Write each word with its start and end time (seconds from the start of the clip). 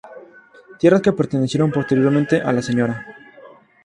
Tierras 0.79 1.03
que 1.03 1.13
pertenecieron, 1.13 1.71
posteriormente, 1.71 2.41
a 2.41 2.51
la 2.51 2.63
Sra. 2.63 3.05